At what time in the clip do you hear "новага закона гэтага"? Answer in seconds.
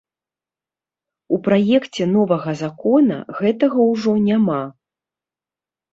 2.15-3.79